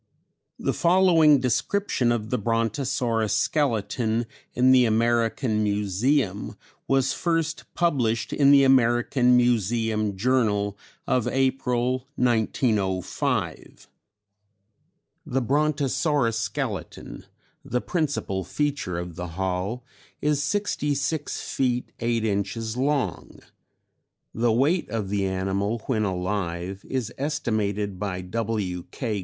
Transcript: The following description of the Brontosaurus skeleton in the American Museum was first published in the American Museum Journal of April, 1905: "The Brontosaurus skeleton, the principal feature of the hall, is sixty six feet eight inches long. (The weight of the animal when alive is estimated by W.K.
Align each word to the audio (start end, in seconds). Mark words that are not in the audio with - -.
The 0.57 0.73
following 0.73 1.39
description 1.39 2.11
of 2.11 2.31
the 2.31 2.39
Brontosaurus 2.39 3.35
skeleton 3.35 4.25
in 4.55 4.71
the 4.71 4.85
American 4.85 5.61
Museum 5.61 6.55
was 6.87 7.13
first 7.13 7.65
published 7.75 8.33
in 8.33 8.49
the 8.49 8.63
American 8.63 9.37
Museum 9.37 10.17
Journal 10.17 10.75
of 11.05 11.27
April, 11.27 12.07
1905: 12.15 13.87
"The 15.23 15.41
Brontosaurus 15.43 16.39
skeleton, 16.39 17.25
the 17.63 17.79
principal 17.79 18.43
feature 18.43 18.97
of 18.97 19.15
the 19.15 19.27
hall, 19.37 19.85
is 20.19 20.41
sixty 20.41 20.95
six 20.95 21.39
feet 21.41 21.91
eight 21.99 22.25
inches 22.25 22.75
long. 22.75 23.41
(The 24.33 24.51
weight 24.51 24.89
of 24.89 25.09
the 25.09 25.27
animal 25.27 25.83
when 25.85 26.05
alive 26.05 26.83
is 26.89 27.13
estimated 27.19 27.99
by 27.99 28.21
W.K. 28.21 29.19